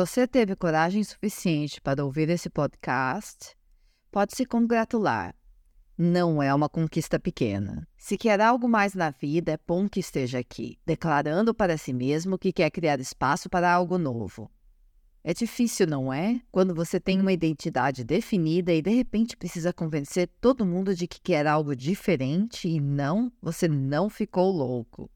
Você 0.00 0.28
teve 0.28 0.54
coragem 0.54 1.02
suficiente 1.02 1.80
para 1.80 2.04
ouvir 2.04 2.30
esse 2.30 2.48
podcast, 2.48 3.56
pode 4.12 4.36
se 4.36 4.46
congratular. 4.46 5.34
Não 5.98 6.40
é 6.40 6.54
uma 6.54 6.68
conquista 6.68 7.18
pequena. 7.18 7.84
Se 7.96 8.16
quer 8.16 8.40
algo 8.40 8.68
mais 8.68 8.94
na 8.94 9.10
vida, 9.10 9.50
é 9.50 9.58
bom 9.66 9.88
que 9.88 9.98
esteja 9.98 10.38
aqui, 10.38 10.78
declarando 10.86 11.52
para 11.52 11.76
si 11.76 11.92
mesmo 11.92 12.38
que 12.38 12.52
quer 12.52 12.70
criar 12.70 13.00
espaço 13.00 13.50
para 13.50 13.72
algo 13.72 13.98
novo. 13.98 14.48
É 15.24 15.34
difícil, 15.34 15.84
não 15.88 16.12
é? 16.12 16.40
Quando 16.52 16.76
você 16.76 17.00
tem 17.00 17.20
uma 17.20 17.32
identidade 17.32 18.04
definida 18.04 18.72
e 18.72 18.80
de 18.80 18.90
repente 18.90 19.36
precisa 19.36 19.72
convencer 19.72 20.30
todo 20.40 20.64
mundo 20.64 20.94
de 20.94 21.08
que 21.08 21.20
quer 21.20 21.44
algo 21.44 21.74
diferente 21.74 22.68
e 22.68 22.78
não, 22.78 23.32
você 23.42 23.66
não 23.66 24.08
ficou 24.08 24.52
louco. 24.52 25.10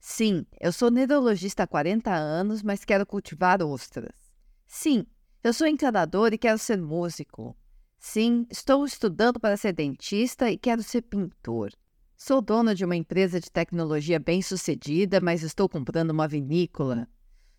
Sim, 0.00 0.46
eu 0.58 0.72
sou 0.72 0.90
neurologista 0.90 1.64
há 1.64 1.66
40 1.66 2.10
anos, 2.10 2.62
mas 2.62 2.86
quero 2.86 3.04
cultivar 3.04 3.62
ostras. 3.62 4.32
Sim, 4.66 5.06
eu 5.44 5.52
sou 5.52 5.66
encanador 5.66 6.32
e 6.32 6.38
quero 6.38 6.58
ser 6.58 6.80
músico. 6.80 7.54
Sim, 7.98 8.46
estou 8.50 8.86
estudando 8.86 9.38
para 9.38 9.58
ser 9.58 9.74
dentista 9.74 10.50
e 10.50 10.56
quero 10.56 10.82
ser 10.82 11.02
pintor. 11.02 11.70
Sou 12.16 12.40
dono 12.40 12.74
de 12.74 12.82
uma 12.82 12.96
empresa 12.96 13.38
de 13.38 13.50
tecnologia 13.50 14.18
bem-sucedida, 14.18 15.20
mas 15.20 15.42
estou 15.42 15.68
comprando 15.68 16.10
uma 16.10 16.26
vinícola. 16.26 17.06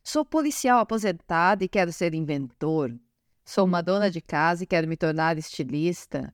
Sou 0.04 0.26
policial 0.26 0.80
aposentado 0.80 1.64
e 1.64 1.70
quero 1.70 1.94
ser 1.94 2.16
inventor. 2.16 3.00
Sou 3.46 3.66
uma 3.66 3.82
dona 3.82 4.10
de 4.10 4.20
casa 4.20 4.64
e 4.64 4.68
quero 4.68 4.88
me 4.88 4.98
tornar 4.98 5.38
estilista. 5.38 6.34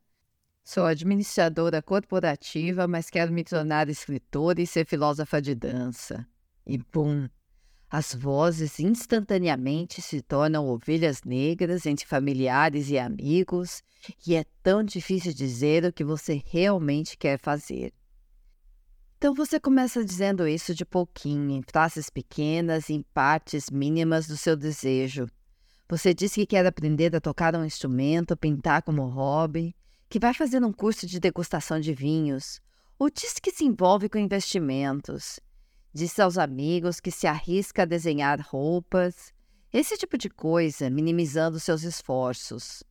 Sou 0.69 0.83
administradora 0.83 1.81
corporativa, 1.81 2.89
mas 2.89 3.09
quero 3.09 3.31
me 3.31 3.41
tornar 3.41 3.87
escritora 3.87 4.61
e 4.61 4.67
ser 4.67 4.85
filósofa 4.85 5.41
de 5.41 5.55
dança. 5.55 6.27
E 6.65 6.77
bum! 6.77 7.29
As 7.89 8.13
vozes 8.13 8.77
instantaneamente 8.77 10.01
se 10.01 10.21
tornam 10.21 10.67
ovelhas 10.67 11.23
negras 11.23 11.85
entre 11.85 12.05
familiares 12.05 12.89
e 12.89 12.99
amigos, 12.99 13.81
e 14.27 14.35
é 14.35 14.43
tão 14.61 14.83
difícil 14.83 15.33
dizer 15.33 15.85
o 15.85 15.93
que 15.93 16.03
você 16.03 16.43
realmente 16.45 17.17
quer 17.17 17.39
fazer. 17.39 17.93
Então 19.17 19.33
você 19.33 19.61
começa 19.61 20.03
dizendo 20.03 20.45
isso 20.45 20.75
de 20.75 20.83
pouquinho, 20.83 21.49
em 21.49 21.61
frases 21.61 22.09
pequenas, 22.09 22.89
em 22.89 23.01
partes 23.13 23.69
mínimas 23.69 24.27
do 24.27 24.35
seu 24.35 24.57
desejo. 24.57 25.27
Você 25.87 26.13
diz 26.13 26.33
que 26.33 26.45
quer 26.45 26.65
aprender 26.65 27.15
a 27.15 27.21
tocar 27.21 27.55
um 27.55 27.63
instrumento, 27.63 28.35
pintar 28.35 28.81
como 28.81 29.07
hobby, 29.07 29.73
que 30.09 30.19
vai 30.19 30.33
fazer 30.33 30.63
um 30.63 30.71
curso 30.71 31.05
de 31.05 31.19
degustação 31.19 31.79
de 31.79 31.93
vinhos, 31.93 32.61
ou 32.97 33.09
diz 33.09 33.39
que 33.39 33.51
se 33.51 33.65
envolve 33.65 34.07
com 34.07 34.17
investimentos, 34.17 35.39
diz 35.93 36.17
aos 36.19 36.37
amigos 36.37 36.99
que 36.99 37.11
se 37.11 37.27
arrisca 37.27 37.81
a 37.81 37.85
desenhar 37.85 38.39
roupas, 38.39 39.33
esse 39.73 39.97
tipo 39.97 40.17
de 40.17 40.29
coisa, 40.29 40.89
minimizando 40.89 41.59
seus 41.59 41.83
esforços. 41.83 42.83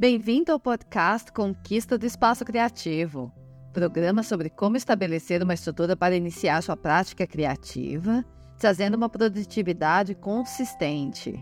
Bem-vindo 0.00 0.50
ao 0.50 0.58
podcast 0.58 1.30
Conquista 1.32 1.98
do 1.98 2.06
Espaço 2.06 2.44
Criativo, 2.44 3.30
programa 3.74 4.22
sobre 4.22 4.48
como 4.48 4.76
estabelecer 4.76 5.42
uma 5.42 5.54
estrutura 5.54 5.96
para 5.96 6.16
iniciar 6.16 6.62
sua 6.62 6.76
prática 6.76 7.26
criativa, 7.26 8.24
trazendo 8.58 8.96
uma 8.96 9.08
produtividade 9.08 10.14
consistente. 10.14 11.38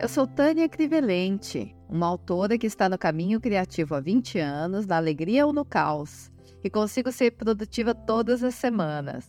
Eu 0.00 0.08
sou 0.08 0.26
Tânia 0.26 0.68
Crivelente, 0.68 1.74
uma 1.90 2.06
autora 2.06 2.56
que 2.56 2.66
está 2.66 2.88
no 2.88 2.96
caminho 2.96 3.40
criativo 3.40 3.96
há 3.96 4.00
20 4.00 4.38
anos, 4.38 4.86
na 4.86 4.96
alegria 4.96 5.44
ou 5.44 5.52
no 5.52 5.64
caos, 5.64 6.30
e 6.62 6.70
consigo 6.70 7.10
ser 7.10 7.32
produtiva 7.32 7.92
todas 7.94 8.44
as 8.44 8.54
semanas. 8.54 9.26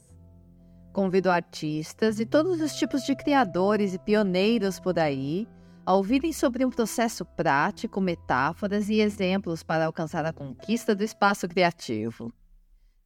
Convido 0.94 1.32
artistas 1.32 2.20
e 2.20 2.26
todos 2.26 2.62
os 2.62 2.76
tipos 2.76 3.04
de 3.04 3.16
criadores 3.16 3.96
e 3.96 4.00
pioneiros 4.00 4.80
por 4.80 5.00
aí 5.00 5.48
a 5.84 5.94
ouvirem 5.96 6.32
sobre 6.32 6.64
um 6.64 6.70
processo 6.70 7.26
prático, 7.26 8.00
metáforas 8.00 8.90
e 8.90 9.00
exemplos 9.00 9.64
para 9.64 9.86
alcançar 9.86 10.24
a 10.26 10.34
conquista 10.34 10.94
do 10.94 11.04
espaço 11.04 11.48
criativo. 11.48 12.32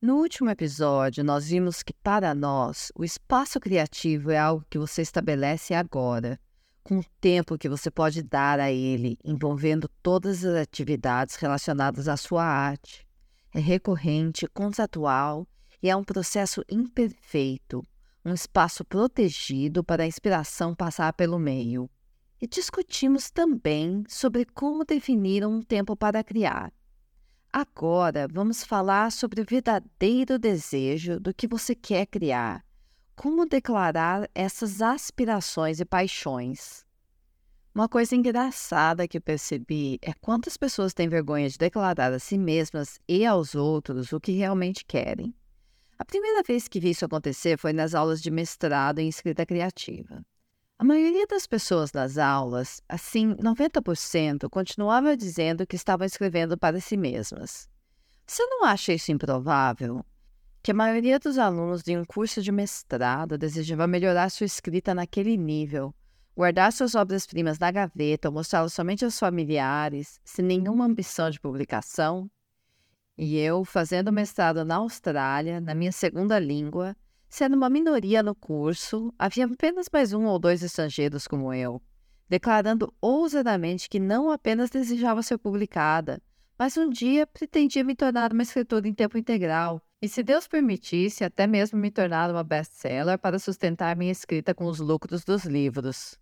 No 0.02 0.18
último 0.18 0.50
episódio, 0.50 1.24
nós 1.24 1.48
vimos 1.48 1.82
que, 1.82 1.94
para 1.94 2.36
nós, 2.36 2.92
o 2.94 3.06
espaço 3.06 3.60
criativo 3.60 4.32
é 4.32 4.38
algo 4.38 4.66
que 4.70 4.78
você 4.78 5.02
estabelece 5.02 5.74
agora 5.74 6.38
com 6.86 7.00
o 7.00 7.06
tempo 7.20 7.58
que 7.58 7.68
você 7.68 7.90
pode 7.90 8.22
dar 8.22 8.60
a 8.60 8.72
ele, 8.72 9.18
envolvendo 9.26 9.90
todas 10.04 10.46
as 10.46 10.56
atividades 10.56 11.36
relacionadas 11.36 12.08
à 12.08 12.16
sua 12.16 12.46
arte. 12.46 13.08
É 13.52 13.60
recorrente, 13.60 14.48
contratual 14.48 15.48
e 15.82 15.90
é 15.90 15.96
um 15.96 16.04
processo 16.04 16.64
imperfeito, 16.70 17.84
um 18.24 18.36
espaço 18.36 18.86
protegido 18.86 19.84
para 19.84 20.04
a 20.04 20.08
inspiração 20.08 20.76
passar 20.76 21.12
pelo 21.14 21.40
meio. 21.40 21.90
E 22.40 22.46
discutimos 22.46 23.32
também 23.32 24.04
sobre 24.08 24.46
como 24.46 24.86
definir 24.86 25.44
um 25.44 25.64
tempo 25.64 25.96
para 25.96 26.24
criar. 26.24 26.72
Agora 27.52 28.28
vamos 28.32 28.64
falar 28.64 29.12
sobre 29.12 29.42
o 29.42 29.46
verdadeiro 29.46 30.38
desejo 30.38 31.20
do 31.20 31.34
que 31.34 31.48
você 31.48 31.74
quer 31.74 32.06
criar 32.06 32.65
como 33.16 33.46
declarar 33.46 34.30
essas 34.36 34.82
aspirações 34.82 35.80
e 35.80 35.86
paixões? 35.86 36.86
Uma 37.74 37.90
coisa 37.90 38.16
engraçada 38.16 39.08
que 39.08 39.20
percebi 39.20 40.00
é 40.02 40.14
quantas 40.14 40.56
pessoas 40.56 40.94
têm 40.94 41.10
vergonha 41.10 41.50
de 41.50 41.58
declarar 41.58 42.14
a 42.14 42.20
si 42.20 42.38
mesmas 42.38 43.00
e 43.08 43.26
aos 43.26 43.56
outros 43.56 44.14
o 44.14 44.20
que 44.20 44.32
realmente 44.32 44.86
querem. 44.86 45.34
A 45.98 46.06
primeira 46.06 46.44
vez 46.44 46.68
que 46.68 46.80
vi 46.80 46.92
isso 46.92 47.06
acontecer 47.06 47.58
foi 47.58 47.74
nas 47.74 47.94
aulas 47.94 48.22
de 48.22 48.30
mestrado 48.30 49.00
em 49.00 49.08
escrita 49.08 49.46
criativa. 49.46 50.26
A 50.78 50.84
maioria 50.84 51.26
das 51.26 51.48
pessoas 51.48 51.94
nas 51.94 52.18
aulas, 52.18 52.82
assim, 52.88 53.34
90%, 53.36 54.50
continuava 54.50 55.16
dizendo 55.16 55.66
que 55.66 55.78
estavam 55.78 56.06
escrevendo 56.06 56.58
para 56.58 56.82
si 56.82 56.98
mesmas. 56.98 57.70
Você 58.28 58.46
não 58.46 58.66
acha 58.66 58.92
isso 58.92 59.12
improvável? 59.12 60.06
Que 60.66 60.72
a 60.72 60.74
maioria 60.74 61.20
dos 61.20 61.38
alunos 61.38 61.84
de 61.84 61.96
um 61.96 62.04
curso 62.04 62.42
de 62.42 62.52
mestrado 62.52 63.38
desejava 63.38 63.86
melhorar 63.86 64.32
sua 64.32 64.48
escrita 64.48 64.96
naquele 64.96 65.38
nível, 65.38 65.94
guardar 66.36 66.74
suas 66.74 66.96
obras-primas 66.96 67.60
na 67.60 67.70
gaveta 67.70 68.30
ou 68.30 68.34
mostrá-las 68.34 68.74
somente 68.74 69.06
aos 69.06 69.20
familiares, 69.20 70.20
sem 70.26 70.44
nenhuma 70.44 70.86
ambição 70.86 71.30
de 71.30 71.40
publicação. 71.40 72.28
E 73.16 73.38
eu, 73.38 73.64
fazendo 73.64 74.12
mestrado 74.12 74.66
na 74.66 74.78
Austrália, 74.78 75.62
na 75.62 75.76
minha 75.76 75.92
segunda 75.92 76.40
língua, 76.40 76.98
sendo 77.30 77.56
uma 77.56 77.70
minoria 77.70 78.24
no 78.24 78.34
curso, 78.34 79.14
havia 79.20 79.46
apenas 79.46 79.86
mais 79.94 80.14
um 80.14 80.26
ou 80.26 80.40
dois 80.40 80.64
estrangeiros 80.64 81.28
como 81.28 81.54
eu, 81.54 81.80
declarando 82.28 82.92
ousadamente 83.00 83.88
que 83.88 84.00
não 84.00 84.32
apenas 84.32 84.72
desejava 84.72 85.22
ser 85.22 85.38
publicada, 85.38 86.20
mas 86.58 86.76
um 86.76 86.90
dia 86.90 87.28
pretendia 87.28 87.84
me 87.84 87.96
tornar 87.96 88.34
uma 88.34 88.42
escritora 88.42 88.88
em 88.88 88.96
tempo 88.96 89.16
integral 89.16 89.80
e 90.06 90.08
se 90.08 90.22
Deus 90.22 90.48
permitisse, 90.48 91.24
até 91.24 91.48
mesmo 91.48 91.80
me 91.80 91.90
tornar 91.90 92.30
uma 92.30 92.44
best-seller 92.44 93.18
para 93.18 93.40
sustentar 93.40 93.96
minha 93.96 94.12
escrita 94.12 94.54
com 94.54 94.66
os 94.66 94.78
lucros 94.78 95.24
dos 95.24 95.46
livros. 95.46 96.16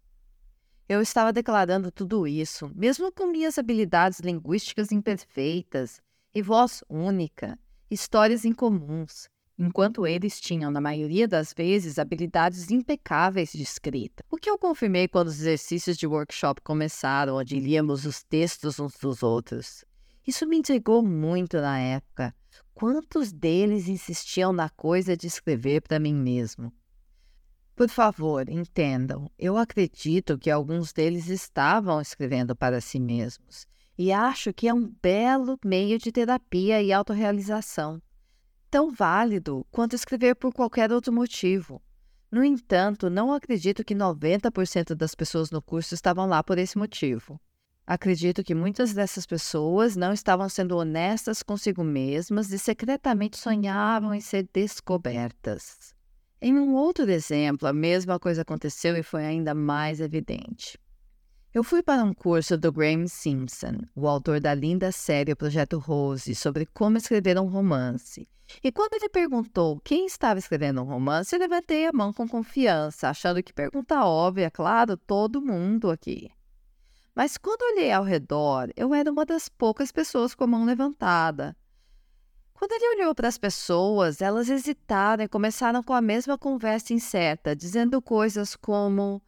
Eu 0.87 1.01
estava 1.01 1.33
declarando 1.33 1.91
tudo 1.91 2.25
isso, 2.25 2.71
mesmo 2.73 3.11
com 3.11 3.27
minhas 3.27 3.57
habilidades 3.57 4.21
linguísticas 4.21 4.93
imperfeitas 4.93 6.01
e 6.33 6.41
voz 6.41 6.81
única, 6.87 7.59
histórias 7.91 8.45
incomuns, 8.45 9.27
enquanto 9.59 10.07
eles 10.07 10.39
tinham, 10.39 10.71
na 10.71 10.79
maioria 10.79 11.27
das 11.27 11.53
vezes, 11.53 11.99
habilidades 11.99 12.71
impecáveis 12.71 13.51
de 13.51 13.63
escrita. 13.63 14.23
O 14.31 14.37
que 14.37 14.49
eu 14.49 14.57
confirmei 14.57 15.09
quando 15.09 15.27
os 15.27 15.41
exercícios 15.41 15.97
de 15.97 16.07
workshop 16.07 16.61
começaram, 16.61 17.35
onde 17.35 17.59
líamos 17.59 18.05
os 18.05 18.23
textos 18.23 18.79
uns 18.79 18.93
dos 18.97 19.21
outros. 19.23 19.83
Isso 20.25 20.47
me 20.47 20.55
intrigou 20.55 21.03
muito 21.03 21.59
na 21.59 21.77
época, 21.77 22.33
Quantos 22.73 23.31
deles 23.31 23.87
insistiam 23.87 24.51
na 24.51 24.69
coisa 24.69 25.15
de 25.15 25.27
escrever 25.27 25.81
para 25.81 25.99
mim 25.99 26.13
mesmo? 26.13 26.73
Por 27.75 27.89
favor, 27.89 28.49
entendam, 28.49 29.31
eu 29.37 29.57
acredito 29.57 30.37
que 30.37 30.51
alguns 30.51 30.93
deles 30.93 31.27
estavam 31.27 31.99
escrevendo 31.99 32.55
para 32.55 32.79
si 32.79 32.99
mesmos 32.99 33.67
e 33.97 34.11
acho 34.11 34.53
que 34.53 34.67
é 34.67 34.73
um 34.73 34.91
belo 35.01 35.57
meio 35.63 35.97
de 35.97 36.11
terapia 36.11 36.81
e 36.81 36.91
autorrealização, 36.91 38.01
tão 38.69 38.91
válido 38.91 39.65
quanto 39.71 39.95
escrever 39.95 40.35
por 40.35 40.53
qualquer 40.53 40.91
outro 40.91 41.13
motivo. 41.13 41.81
No 42.31 42.43
entanto, 42.43 43.09
não 43.09 43.31
acredito 43.31 43.83
que 43.83 43.93
90% 43.93 44.95
das 44.95 45.13
pessoas 45.13 45.51
no 45.51 45.61
curso 45.61 45.93
estavam 45.93 46.25
lá 46.27 46.43
por 46.43 46.57
esse 46.57 46.77
motivo. 46.77 47.39
Acredito 47.85 48.43
que 48.43 48.55
muitas 48.55 48.93
dessas 48.93 49.25
pessoas 49.25 49.97
não 49.97 50.13
estavam 50.13 50.47
sendo 50.47 50.77
honestas 50.77 51.43
consigo 51.43 51.83
mesmas 51.83 52.49
e 52.51 52.57
secretamente 52.57 53.37
sonhavam 53.37 54.13
em 54.13 54.21
ser 54.21 54.47
descobertas. 54.53 55.93
Em 56.41 56.57
um 56.57 56.75
outro 56.75 57.09
exemplo, 57.11 57.67
a 57.67 57.73
mesma 57.73 58.17
coisa 58.17 58.41
aconteceu 58.41 58.95
e 58.95 59.03
foi 59.03 59.25
ainda 59.25 59.53
mais 59.53 59.99
evidente. 59.99 60.79
Eu 61.53 61.63
fui 61.63 61.83
para 61.83 62.03
um 62.03 62.13
curso 62.13 62.57
do 62.57 62.71
Graham 62.71 63.05
Simpson, 63.05 63.81
o 63.93 64.07
autor 64.07 64.39
da 64.39 64.53
linda 64.53 64.91
série 64.91 65.35
Projeto 65.35 65.77
Rose, 65.77 66.33
sobre 66.33 66.65
como 66.65 66.97
escrever 66.97 67.37
um 67.37 67.47
romance. 67.47 68.27
E 68.63 68.71
quando 68.71 68.93
ele 68.95 69.09
perguntou 69.09 69.79
quem 69.83 70.05
estava 70.05 70.39
escrevendo 70.39 70.81
um 70.81 70.85
romance, 70.85 71.35
eu 71.35 71.39
levantei 71.39 71.85
a 71.85 71.93
mão 71.93 72.13
com 72.13 72.27
confiança, 72.27 73.09
achando 73.09 73.43
que 73.43 73.53
pergunta 73.53 74.05
óbvia, 74.05 74.49
claro, 74.49 74.97
todo 74.97 75.41
mundo 75.41 75.91
aqui. 75.91 76.31
Mas 77.15 77.37
quando 77.37 77.61
olhei 77.61 77.91
ao 77.91 78.03
redor, 78.03 78.71
eu 78.75 78.93
era 78.93 79.11
uma 79.11 79.25
das 79.25 79.47
poucas 79.47 79.91
pessoas 79.91 80.33
com 80.33 80.43
a 80.43 80.47
mão 80.47 80.65
levantada. 80.65 81.55
Quando 82.53 82.71
ele 82.71 82.95
olhou 82.95 83.13
para 83.13 83.27
as 83.27 83.37
pessoas, 83.37 84.21
elas 84.21 84.49
hesitaram 84.49 85.23
e 85.23 85.27
começaram 85.27 85.83
com 85.83 85.93
a 85.93 86.01
mesma 86.01 86.37
conversa 86.37 86.93
incerta, 86.93 87.55
dizendo 87.55 88.01
coisas 88.01 88.55
como 88.55 89.21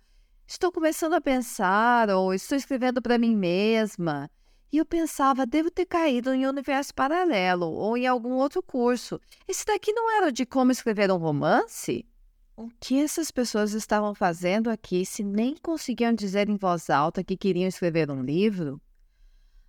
Estou 0.48 0.72
começando 0.72 1.14
a 1.14 1.22
pensar, 1.22 2.12
ou 2.12 2.32
estou 2.32 2.56
escrevendo 2.56 3.02
para 3.02 3.18
mim 3.18 3.36
mesma. 3.36 4.30
E 4.72 4.78
eu 4.78 4.86
pensava, 4.86 5.44
devo 5.44 5.72
ter 5.72 5.86
caído 5.86 6.34
em 6.34 6.46
um 6.46 6.50
universo 6.50 6.94
paralelo 6.94 7.66
ou 7.66 7.98
em 7.98 8.06
algum 8.06 8.34
outro 8.34 8.62
curso. 8.62 9.20
Esse 9.48 9.66
daqui 9.66 9.92
não 9.92 10.16
era 10.18 10.32
de 10.32 10.46
como 10.46 10.72
escrever 10.72 11.12
um 11.12 11.18
romance? 11.18 12.06
O 12.58 12.70
que 12.80 13.02
essas 13.02 13.32
pessoas 13.32 13.74
estavam 13.74 14.16
fazendo 14.16 14.70
aqui 14.70 15.06
se 15.06 15.26
nem 15.26 15.58
conseguiam 15.58 16.14
dizer 16.14 16.48
em 16.48 16.56
voz 16.56 16.90
alta 16.90 17.22
que 17.22 17.36
queriam 17.36 17.68
escrever 17.68 18.10
um 18.10 18.24
livro? 18.24 18.82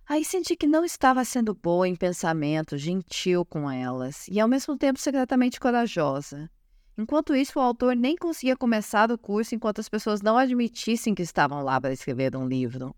Aí 0.07 0.23
senti 0.23 0.55
que 0.55 0.65
não 0.65 0.85
estava 0.85 1.25
sendo 1.25 1.53
boa 1.53 1.85
em 1.85 1.97
pensamento, 1.97 2.77
gentil 2.77 3.43
com 3.43 3.69
elas 3.69 4.25
e 4.29 4.39
ao 4.39 4.47
mesmo 4.47 4.77
tempo 4.77 5.01
secretamente 5.01 5.59
corajosa. 5.59 6.49
Enquanto 6.97 7.35
isso, 7.35 7.59
o 7.59 7.61
autor 7.61 7.93
nem 7.93 8.15
conseguia 8.15 8.55
começar 8.55 9.11
o 9.11 9.17
curso 9.17 9.53
enquanto 9.53 9.79
as 9.79 9.89
pessoas 9.89 10.21
não 10.21 10.37
admitissem 10.37 11.13
que 11.13 11.21
estavam 11.21 11.61
lá 11.61 11.81
para 11.81 11.91
escrever 11.91 12.37
um 12.37 12.47
livro. 12.47 12.95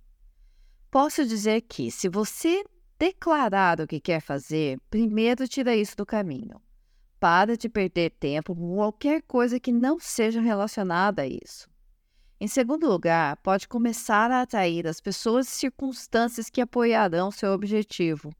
Posso 0.91 1.25
dizer 1.25 1.61
que, 1.61 1.89
se 1.89 2.07
você 2.07 2.63
declarar 2.99 3.81
o 3.81 3.87
que 3.87 3.99
quer 3.99 4.21
fazer, 4.21 4.79
primeiro 4.87 5.47
tira 5.47 5.75
isso 5.75 5.97
do 5.97 6.05
caminho. 6.05 6.61
Para 7.19 7.57
de 7.57 7.67
perder 7.67 8.11
tempo 8.11 8.55
com 8.55 8.75
qualquer 8.75 9.21
coisa 9.23 9.59
que 9.59 9.71
não 9.71 9.99
seja 9.99 10.39
relacionada 10.39 11.23
a 11.23 11.27
isso. 11.27 11.69
Em 12.39 12.47
segundo 12.47 12.87
lugar, 12.87 13.35
pode 13.37 13.67
começar 13.67 14.31
a 14.31 14.41
atrair 14.41 14.87
as 14.87 15.01
pessoas 15.01 15.47
e 15.49 15.51
circunstâncias 15.51 16.49
que 16.49 16.61
apoiarão 16.61 17.29
seu 17.29 17.51
objetivo. 17.51 18.33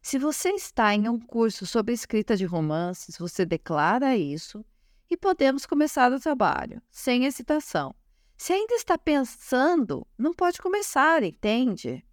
Se 0.00 0.18
você 0.18 0.50
está 0.50 0.94
em 0.94 1.08
um 1.08 1.20
curso 1.20 1.66
sobre 1.66 1.92
escrita 1.92 2.36
de 2.36 2.46
romances, 2.46 3.18
você 3.18 3.44
declara 3.44 4.16
isso 4.16 4.64
e 5.10 5.16
podemos 5.16 5.66
começar 5.66 6.10
o 6.10 6.20
trabalho, 6.20 6.80
sem 6.90 7.26
hesitação. 7.26 7.94
Se 8.36 8.52
ainda 8.52 8.74
está 8.74 8.96
pensando, 8.96 10.06
não 10.16 10.32
pode 10.32 10.60
começar, 10.60 11.22
entende? 11.22 12.04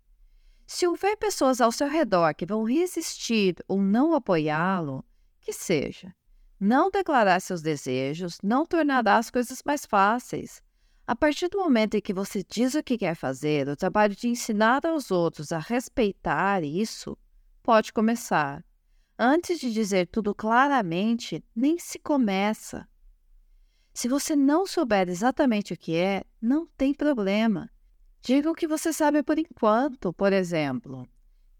Se 0.67 0.85
houver 0.87 1.17
pessoas 1.17 1.59
ao 1.59 1.71
seu 1.71 1.87
redor 1.87 2.33
que 2.33 2.45
vão 2.45 2.63
resistir 2.63 3.55
ou 3.67 3.81
não 3.81 4.13
apoiá-lo, 4.13 5.03
que 5.41 5.51
seja. 5.51 6.13
Não 6.59 6.91
declarar 6.91 7.39
seus 7.39 7.61
desejos 7.61 8.37
não 8.43 8.65
tornará 8.65 9.17
as 9.17 9.31
coisas 9.31 9.61
mais 9.65 9.85
fáceis. 9.85 10.61
A 11.07 11.15
partir 11.15 11.49
do 11.49 11.57
momento 11.57 11.95
em 11.95 12.01
que 12.01 12.13
você 12.13 12.43
diz 12.47 12.75
o 12.75 12.83
que 12.83 12.97
quer 12.97 13.15
fazer, 13.15 13.67
o 13.67 13.75
trabalho 13.75 14.15
de 14.15 14.27
ensinar 14.27 14.85
aos 14.85 15.11
outros 15.11 15.51
a 15.51 15.57
respeitar 15.57 16.63
isso 16.63 17.17
pode 17.63 17.91
começar. 17.91 18.63
Antes 19.17 19.59
de 19.59 19.73
dizer 19.73 20.07
tudo 20.07 20.33
claramente, 20.33 21.43
nem 21.55 21.77
se 21.77 21.99
começa. 21.99 22.87
Se 23.93 24.07
você 24.07 24.35
não 24.35 24.65
souber 24.65 25.09
exatamente 25.09 25.73
o 25.73 25.77
que 25.77 25.95
é, 25.95 26.23
não 26.41 26.65
tem 26.65 26.93
problema. 26.93 27.69
Diga 28.21 28.49
o 28.49 28.55
que 28.55 28.67
você 28.67 28.93
sabe 28.93 29.21
por 29.21 29.37
enquanto, 29.37 30.13
por 30.13 30.31
exemplo. 30.31 31.07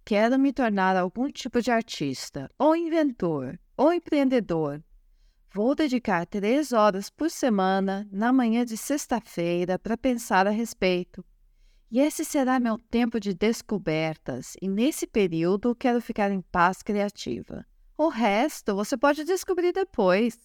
Quero 0.04 0.38
me 0.38 0.52
tornar 0.52 0.98
algum 0.98 1.30
tipo 1.30 1.62
de 1.62 1.72
artista, 1.72 2.50
ou 2.58 2.76
inventor, 2.76 3.60
ou 3.78 3.94
empreendedor. 3.94 4.84
Vou 5.54 5.76
dedicar 5.76 6.26
três 6.26 6.72
horas 6.72 7.10
por 7.10 7.30
semana, 7.30 8.08
na 8.12 8.32
manhã 8.34 8.66
de 8.66 8.78
sexta-feira, 8.78 9.78
para 9.78 9.98
pensar 9.98 10.48
a 10.48 10.50
respeito. 10.50 11.24
E 11.92 12.00
esse 12.00 12.24
será 12.24 12.60
meu 12.60 12.78
tempo 12.78 13.20
de 13.20 13.34
descobertas, 13.34 14.56
e 14.62 14.68
nesse 14.68 15.06
período 15.06 15.76
quero 15.76 16.02
ficar 16.02 16.32
em 16.32 16.42
paz 16.42 16.82
criativa. 16.82 17.66
O 17.98 18.08
resto 18.08 18.74
você 18.74 18.98
pode 18.98 19.24
descobrir 19.26 19.74
depois. 19.74 20.38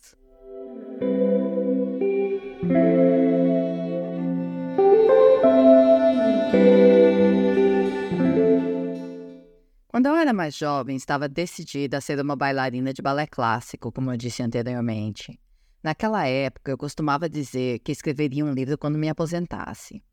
Quando 9.97 10.09
eu 10.09 10.15
era 10.15 10.35
mais 10.35 10.55
jovem, 10.55 10.95
estava 10.95 11.27
decidida 11.27 11.97
a 11.97 12.01
ser 12.03 12.21
uma 12.21 12.37
bailarina 12.37 12.93
de 12.93 13.01
balé 13.01 13.27
clássico, 13.27 13.91
como 13.91 14.13
eu 14.13 14.17
disse 14.19 14.43
anteriormente. 14.43 15.41
Naquela 15.83 16.27
época, 16.27 16.71
eu 16.71 16.77
costumava 16.77 17.31
dizer 17.31 17.79
que 17.79 17.93
escreveria 17.93 18.45
um 18.45 18.53
livro 18.53 18.77
quando 18.77 18.99
me 18.99 19.09
aposentasse. 19.09 20.05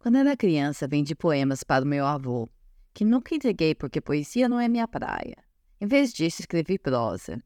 Quando 0.00 0.18
era 0.18 0.36
criança, 0.36 0.88
vendi 0.88 1.14
poemas 1.14 1.62
para 1.62 1.84
o 1.84 1.86
meu 1.86 2.04
avô, 2.04 2.48
que 2.92 3.04
nunca 3.04 3.32
entreguei 3.32 3.76
porque 3.76 4.00
poesia 4.00 4.48
não 4.48 4.58
é 4.58 4.66
minha 4.66 4.88
praia. 4.88 5.36
Em 5.80 5.86
vez 5.86 6.12
disso, 6.12 6.40
escrevi 6.42 6.76
prosa. 6.76 7.40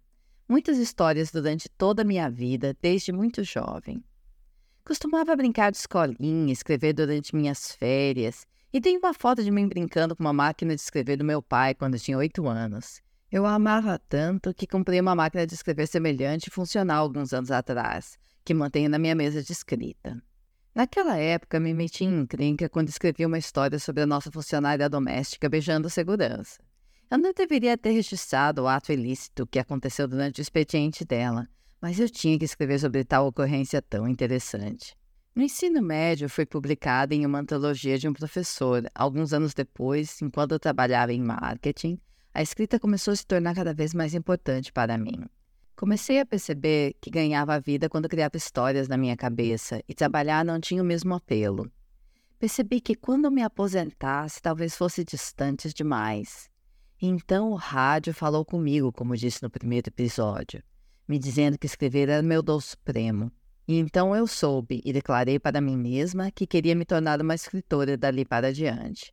Muitas 0.49 0.78
histórias 0.78 1.31
durante 1.31 1.69
toda 1.69 2.00
a 2.00 2.06
minha 2.06 2.31
vida, 2.31 2.75
desde 2.81 3.12
muito 3.12 3.44
jovem. 3.44 4.02
Costumava 4.82 5.37
brincar 5.37 5.73
de 5.73 5.76
escolinha, 5.76 6.55
escrever 6.55 6.94
durante 6.94 7.37
minhas 7.37 7.73
férias, 7.73 8.46
e 8.76 8.81
tenho 8.81 8.99
uma 8.99 9.14
foto 9.14 9.43
de 9.43 9.50
mim 9.50 9.67
brincando 9.67 10.14
com 10.14 10.23
uma 10.23 10.34
máquina 10.34 10.75
de 10.75 10.82
escrever 10.82 11.17
do 11.17 11.25
meu 11.25 11.40
pai 11.40 11.75
quando 11.75 11.99
tinha 11.99 12.19
oito 12.19 12.46
anos. 12.46 13.00
Eu 13.32 13.46
a 13.46 13.55
amava 13.55 13.99
tanto 14.06 14.52
que 14.52 14.67
comprei 14.67 15.00
uma 15.00 15.14
máquina 15.14 15.46
de 15.46 15.55
escrever 15.55 15.87
semelhante 15.87 16.49
e 16.49 16.50
funcional 16.50 17.02
alguns 17.02 17.32
anos 17.32 17.50
atrás, 17.50 18.19
que 18.44 18.52
mantenho 18.52 18.90
na 18.90 18.99
minha 18.99 19.14
mesa 19.14 19.43
de 19.43 19.50
escrita. 19.50 20.23
Naquela 20.75 21.17
época, 21.17 21.58
me 21.58 21.73
meti 21.73 22.05
em 22.05 22.20
encrenca 22.20 22.69
quando 22.69 22.90
escrevi 22.90 23.25
uma 23.25 23.38
história 23.38 23.78
sobre 23.78 24.02
a 24.02 24.06
nossa 24.06 24.31
funcionária 24.31 24.90
doméstica 24.90 25.49
beijando 25.49 25.88
segurança. 25.88 26.58
Eu 27.11 27.17
não 27.17 27.32
deveria 27.32 27.78
ter 27.78 27.93
registrado 27.93 28.64
o 28.64 28.69
ato 28.69 28.93
ilícito 28.93 29.46
que 29.46 29.58
aconteceu 29.58 30.06
durante 30.06 30.38
o 30.38 30.43
expediente 30.43 31.02
dela, 31.02 31.49
mas 31.81 31.99
eu 31.99 32.11
tinha 32.11 32.38
que 32.38 32.44
escrever 32.44 32.78
sobre 32.78 33.05
tal 33.05 33.26
ocorrência 33.26 33.81
tão 33.81 34.06
interessante. 34.06 34.94
No 35.36 35.42
ensino 35.42 35.82
médio, 35.82 36.30
foi 36.30 36.46
publicada 36.46 37.14
em 37.14 37.26
uma 37.26 37.40
antologia 37.40 37.98
de 37.98 38.08
um 38.08 38.12
professor. 38.14 38.90
Alguns 38.94 39.34
anos 39.34 39.52
depois, 39.52 40.22
enquanto 40.22 40.52
eu 40.52 40.58
trabalhava 40.58 41.12
em 41.12 41.20
marketing, 41.20 42.00
a 42.32 42.40
escrita 42.40 42.80
começou 42.80 43.12
a 43.12 43.16
se 43.16 43.26
tornar 43.26 43.54
cada 43.54 43.75
vez 43.75 43.92
mais 43.92 44.14
importante 44.14 44.72
para 44.72 44.96
mim. 44.96 45.26
Comecei 45.76 46.20
a 46.20 46.25
perceber 46.25 46.94
que 47.02 47.11
ganhava 47.11 47.61
vida 47.61 47.87
quando 47.87 48.08
criava 48.08 48.38
histórias 48.38 48.88
na 48.88 48.96
minha 48.96 49.14
cabeça 49.14 49.82
e 49.87 49.92
trabalhar 49.92 50.42
não 50.42 50.58
tinha 50.58 50.80
o 50.80 50.87
mesmo 50.87 51.12
apelo. 51.12 51.70
Percebi 52.38 52.80
que 52.80 52.94
quando 52.94 53.30
me 53.30 53.42
aposentasse, 53.42 54.40
talvez 54.40 54.75
fosse 54.75 55.04
distante 55.04 55.70
demais. 55.70 56.49
Então 56.99 57.50
o 57.50 57.56
rádio 57.56 58.14
falou 58.14 58.42
comigo, 58.42 58.90
como 58.90 59.14
disse 59.14 59.42
no 59.42 59.50
primeiro 59.50 59.90
episódio, 59.90 60.62
me 61.06 61.18
dizendo 61.18 61.58
que 61.58 61.66
escrever 61.66 62.08
era 62.08 62.22
meu 62.22 62.42
dom 62.42 62.58
supremo. 62.58 63.30
E 63.68 63.78
então 63.78 64.14
eu 64.14 64.26
soube 64.26 64.80
e 64.85 64.92
declarei 64.92 65.38
para 65.38 65.61
mim 65.61 65.76
mesma 65.76 66.30
que 66.30 66.46
queria 66.46 66.75
me 66.75 66.85
tornar 66.85 67.20
uma 67.20 67.35
escritora 67.35 67.96
dali 67.96 68.25
para 68.25 68.52
diante. 68.52 69.12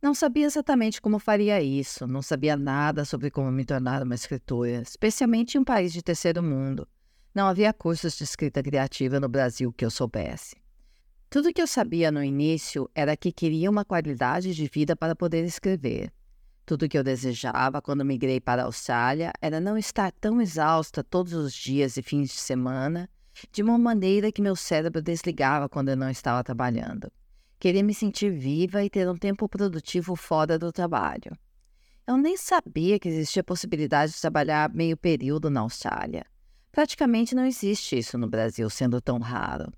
Não 0.00 0.14
sabia 0.14 0.46
exatamente 0.46 1.00
como 1.00 1.18
faria 1.18 1.62
isso, 1.62 2.06
não 2.06 2.22
sabia 2.22 2.56
nada 2.56 3.04
sobre 3.04 3.30
como 3.30 3.52
me 3.52 3.64
tornar 3.64 4.02
uma 4.02 4.14
escritora, 4.14 4.82
especialmente 4.82 5.56
em 5.56 5.60
um 5.60 5.64
país 5.64 5.92
de 5.92 6.02
terceiro 6.02 6.42
mundo. 6.42 6.88
Não 7.34 7.46
havia 7.46 7.72
cursos 7.72 8.16
de 8.16 8.24
escrita 8.24 8.62
criativa 8.62 9.20
no 9.20 9.28
Brasil 9.28 9.72
que 9.72 9.84
eu 9.84 9.90
soubesse. 9.90 10.56
Tudo 11.30 11.52
que 11.52 11.62
eu 11.62 11.66
sabia 11.66 12.10
no 12.10 12.22
início 12.22 12.90
era 12.94 13.16
que 13.16 13.30
queria 13.30 13.70
uma 13.70 13.84
qualidade 13.84 14.54
de 14.54 14.66
vida 14.66 14.96
para 14.96 15.14
poder 15.14 15.44
escrever. 15.44 16.12
Tudo 16.66 16.88
que 16.88 16.98
eu 16.98 17.04
desejava 17.04 17.80
quando 17.80 18.04
migrei 18.04 18.40
para 18.40 18.62
a 18.62 18.66
Austrália 18.66 19.32
era 19.40 19.60
não 19.60 19.78
estar 19.78 20.12
tão 20.12 20.40
exausta 20.40 21.02
todos 21.02 21.32
os 21.32 21.54
dias 21.54 21.96
e 21.96 22.02
fins 22.02 22.28
de 22.28 22.38
semana, 22.38 23.08
de 23.50 23.62
uma 23.62 23.78
maneira 23.78 24.30
que 24.30 24.42
meu 24.42 24.56
cérebro 24.56 25.00
desligava 25.02 25.68
quando 25.68 25.88
eu 25.88 25.96
não 25.96 26.10
estava 26.10 26.42
trabalhando. 26.44 27.10
Queria 27.58 27.82
me 27.82 27.94
sentir 27.94 28.30
viva 28.30 28.82
e 28.82 28.90
ter 28.90 29.08
um 29.08 29.16
tempo 29.16 29.48
produtivo 29.48 30.16
fora 30.16 30.58
do 30.58 30.72
trabalho. 30.72 31.32
Eu 32.06 32.16
nem 32.16 32.36
sabia 32.36 32.98
que 32.98 33.08
existia 33.08 33.40
a 33.40 33.44
possibilidade 33.44 34.12
de 34.12 34.20
trabalhar 34.20 34.72
meio 34.74 34.96
período 34.96 35.48
na 35.48 35.60
Austrália. 35.60 36.26
Praticamente 36.72 37.34
não 37.34 37.46
existe 37.46 37.96
isso 37.96 38.18
no 38.18 38.28
Brasil, 38.28 38.68
sendo 38.68 39.00
tão 39.00 39.18
raro. 39.18 39.72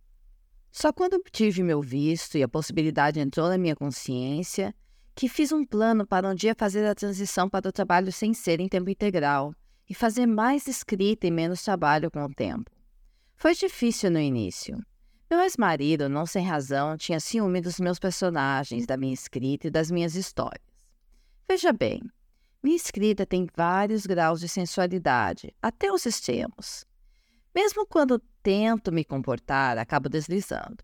Só 0.73 0.93
quando 0.93 1.15
obtive 1.15 1.63
meu 1.63 1.83
visto 1.83 2.39
e 2.39 2.43
a 2.43 2.49
possibilidade 2.49 3.21
entrou 3.21 3.49
na 3.49 3.59
minha 3.59 3.77
consciência, 3.77 4.75
que 5.15 5.29
fiz 5.29 5.53
um 5.53 5.65
plano 5.65 6.07
para 6.07 6.29
um 6.29 6.35
dia 6.35 6.55
fazer 6.57 6.85
a 6.87 6.95
transição 6.95 7.49
para 7.49 7.69
o 7.69 7.73
trabalho 7.73 8.11
sem 8.11 8.35
ser 8.35 8.59
em 8.59 8.69
tempo 8.69 8.91
integral 8.91 9.55
e 9.89 9.95
fazer 9.95 10.27
mais 10.27 10.67
escrita 10.67 11.27
e 11.27 11.31
menos 11.31 11.63
trabalho 11.63 12.11
com 12.11 12.25
o 12.25 12.35
tempo. 12.35 12.74
Foi 13.45 13.55
difícil 13.55 14.11
no 14.11 14.19
início. 14.19 14.83
Meu 15.31 15.41
ex-marido, 15.41 16.09
não 16.09 16.25
sem 16.25 16.47
razão, 16.47 16.97
tinha 16.97 17.21
ciúme 17.21 17.61
dos 17.61 17.79
meus 17.79 17.99
personagens, 17.99 18.87
da 18.87 18.97
minha 18.97 19.13
escrita 19.13 19.67
e 19.67 19.71
das 19.71 19.91
minhas 19.91 20.15
histórias. 20.15 20.65
Veja 21.47 21.71
bem, 21.71 22.01
minha 22.63 22.75
escrita 22.75 23.27
tem 23.27 23.47
vários 23.55 24.07
graus 24.07 24.41
de 24.41 24.49
sensualidade, 24.49 25.55
até 25.61 25.93
os 25.93 26.07
extremos. 26.07 26.87
Mesmo 27.55 27.87
quando 27.87 28.19
tento 28.43 28.91
me 28.91 29.05
comportar, 29.05 29.77
acabo 29.77 30.09
deslizando. 30.09 30.83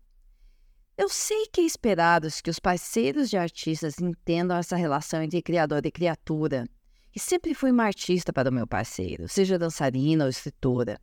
Eu 0.95 1.09
sei 1.09 1.47
que 1.51 1.61
é 1.61 1.65
esperado 1.65 2.27
que 2.43 2.51
os 2.51 2.59
parceiros 2.59 3.27
de 3.31 3.37
artistas 3.37 3.99
entendam 3.99 4.55
essa 4.55 4.75
relação 4.75 5.23
entre 5.23 5.41
criador 5.41 5.83
e 5.83 5.91
criatura. 5.91 6.67
E 7.15 7.19
sempre 7.19 7.55
fui 7.55 7.71
uma 7.71 7.85
artista 7.85 8.31
para 8.31 8.51
o 8.51 8.53
meu 8.53 8.67
parceiro, 8.67 9.27
seja 9.27 9.57
dançarina 9.57 10.25
ou 10.25 10.29
escritora. 10.29 11.01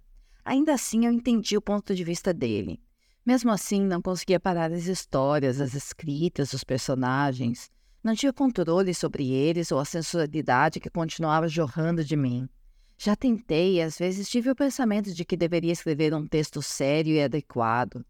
Ainda 0.48 0.72
assim, 0.72 1.04
eu 1.04 1.12
entendi 1.12 1.58
o 1.58 1.60
ponto 1.60 1.94
de 1.94 2.02
vista 2.02 2.32
dele. 2.32 2.80
Mesmo 3.24 3.50
assim, 3.50 3.82
não 3.82 4.00
conseguia 4.00 4.40
parar 4.40 4.72
as 4.72 4.86
histórias, 4.86 5.60
as 5.60 5.74
escritas, 5.74 6.54
os 6.54 6.64
personagens. 6.64 7.70
Não 8.02 8.14
tinha 8.14 8.32
controle 8.32 8.94
sobre 8.94 9.30
eles 9.30 9.70
ou 9.70 9.78
a 9.78 9.84
sensualidade 9.84 10.80
que 10.80 10.88
continuava 10.88 11.46
jorrando 11.48 12.02
de 12.02 12.16
mim. 12.16 12.48
Já 12.96 13.14
tentei 13.14 13.74
e 13.74 13.82
às 13.82 13.98
vezes 13.98 14.26
tive 14.26 14.50
o 14.50 14.56
pensamento 14.56 15.12
de 15.12 15.22
que 15.22 15.36
deveria 15.36 15.70
escrever 15.70 16.14
um 16.14 16.26
texto 16.26 16.62
sério 16.62 17.12
e 17.12 17.22
adequado. 17.22 18.02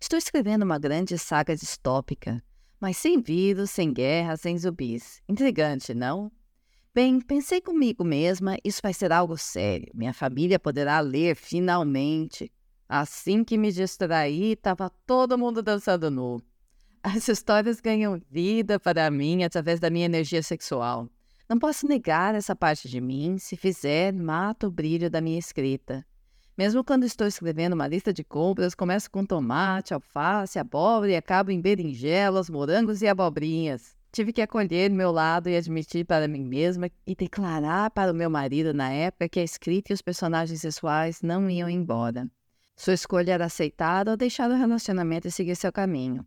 Estou 0.00 0.18
escrevendo 0.18 0.62
uma 0.62 0.78
grande 0.78 1.18
saga 1.18 1.54
distópica, 1.54 2.42
mas 2.80 2.96
sem 2.96 3.20
vírus, 3.20 3.70
sem 3.70 3.92
guerra, 3.92 4.38
sem 4.38 4.56
zumbis. 4.56 5.20
Intrigante, 5.28 5.92
não? 5.92 6.32
Bem, 6.94 7.22
pensei 7.22 7.58
comigo 7.58 8.04
mesma, 8.04 8.58
isso 8.62 8.80
vai 8.82 8.92
ser 8.92 9.12
algo 9.12 9.38
sério. 9.38 9.90
Minha 9.94 10.12
família 10.12 10.58
poderá 10.58 11.00
ler 11.00 11.34
finalmente. 11.34 12.52
Assim 12.86 13.42
que 13.42 13.56
me 13.56 13.72
distraí, 13.72 14.52
estava 14.52 14.90
todo 15.06 15.38
mundo 15.38 15.62
dançando 15.62 16.10
nu. 16.10 16.42
As 17.02 17.26
histórias 17.28 17.80
ganham 17.80 18.20
vida 18.30 18.78
para 18.78 19.10
mim 19.10 19.42
através 19.42 19.80
da 19.80 19.88
minha 19.88 20.04
energia 20.04 20.42
sexual. 20.42 21.08
Não 21.48 21.58
posso 21.58 21.88
negar 21.88 22.34
essa 22.34 22.54
parte 22.54 22.90
de 22.90 23.00
mim. 23.00 23.38
Se 23.38 23.56
fizer, 23.56 24.12
mata 24.12 24.66
o 24.66 24.70
brilho 24.70 25.08
da 25.08 25.22
minha 25.22 25.38
escrita. 25.38 26.04
Mesmo 26.58 26.84
quando 26.84 27.04
estou 27.04 27.26
escrevendo 27.26 27.72
uma 27.72 27.88
lista 27.88 28.12
de 28.12 28.22
compras, 28.22 28.74
começo 28.74 29.10
com 29.10 29.24
tomate, 29.24 29.94
alface, 29.94 30.58
abóbora 30.58 31.12
e 31.12 31.16
acabo 31.16 31.50
em 31.50 31.58
berinjelas, 31.58 32.50
morangos 32.50 33.00
e 33.00 33.08
abobrinhas. 33.08 33.96
Tive 34.12 34.30
que 34.30 34.42
acolher 34.42 34.90
meu 34.90 35.10
lado 35.10 35.48
e 35.48 35.56
admitir 35.56 36.04
para 36.04 36.28
mim 36.28 36.44
mesma 36.44 36.90
e 37.06 37.14
declarar 37.14 37.90
para 37.90 38.12
o 38.12 38.14
meu 38.14 38.28
marido 38.28 38.74
na 38.74 38.90
época 38.90 39.26
que 39.26 39.40
a 39.40 39.42
escrita 39.42 39.90
e 39.90 39.94
os 39.94 40.02
personagens 40.02 40.60
sexuais 40.60 41.22
não 41.22 41.48
iam 41.48 41.66
embora. 41.66 42.30
Sua 42.76 42.92
escolha 42.92 43.32
era 43.32 43.46
aceitar 43.46 44.10
ou 44.10 44.16
deixar 44.16 44.50
o 44.50 44.54
relacionamento 44.54 45.28
e 45.28 45.32
seguir 45.32 45.56
seu 45.56 45.72
caminho. 45.72 46.26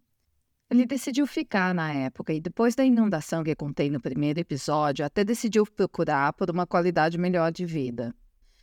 Ele 0.68 0.84
decidiu 0.84 1.28
ficar 1.28 1.76
na 1.76 1.94
época 1.94 2.34
e 2.34 2.42
depois 2.42 2.74
da 2.74 2.84
inundação 2.84 3.44
que 3.44 3.56
contei 3.56 3.88
no 3.92 4.02
primeiro 4.02 4.40
episódio, 4.40 5.06
até 5.06 5.24
decidiu 5.24 5.64
procurar 5.64 6.34
por 6.34 6.50
uma 6.50 6.66
qualidade 6.66 7.20
melhor 7.20 7.52
de 7.52 7.68
vida. 7.68 8.16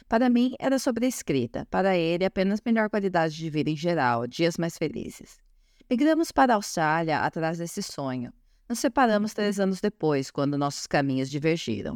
Para 0.08 0.28
mim, 0.28 0.56
era 0.58 0.80
sobre 0.80 1.06
a 1.06 1.08
escrita, 1.08 1.64
para 1.70 1.96
ele, 1.96 2.24
apenas 2.24 2.60
melhor 2.66 2.90
qualidade 2.90 3.36
de 3.36 3.48
vida 3.48 3.70
em 3.70 3.76
geral, 3.76 4.26
dias 4.26 4.58
mais 4.58 4.76
felizes. 4.76 5.38
Migramos 5.88 6.32
para 6.32 6.54
a 6.54 6.56
Austrália 6.56 7.20
atrás 7.20 7.58
desse 7.58 7.82
sonho. 7.84 8.32
Nos 8.72 8.78
separamos 8.78 9.34
três 9.34 9.60
anos 9.60 9.82
depois, 9.82 10.30
quando 10.30 10.56
nossos 10.56 10.86
caminhos 10.86 11.28
divergiram. 11.28 11.94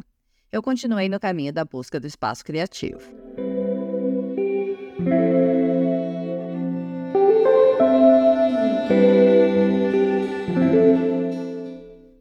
Eu 0.51 0.61
continuei 0.61 1.09
no 1.09 1.19
caminho 1.19 1.51
da 1.51 1.65
busca 1.65 1.99
do 1.99 2.05
espaço 2.05 2.45
criativo. 2.45 3.01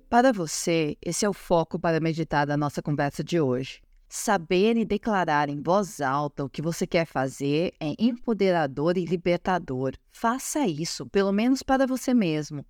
Para 0.09 0.33
você, 0.33 0.97
esse 1.03 1.27
é 1.27 1.29
o 1.29 1.35
foco 1.35 1.79
para 1.79 2.01
meditar 2.01 2.47
da 2.47 2.57
nossa 2.57 2.81
conversa 2.81 3.23
de 3.23 3.39
hoje. 3.39 3.83
Saber 4.09 4.79
e 4.79 4.87
declarar 4.87 5.51
em 5.51 5.61
voz 5.61 6.01
alta 6.01 6.43
o 6.43 6.49
que 6.49 6.63
você 6.63 6.87
quer 6.87 7.05
fazer 7.05 7.75
é 7.79 7.93
empoderador 7.99 8.97
e 8.97 9.05
libertador. 9.05 9.93
Faça 10.11 10.67
isso, 10.67 11.05
pelo 11.11 11.31
menos 11.31 11.63
para 11.63 11.87
você 11.87 12.15
mesmo. 12.15 12.65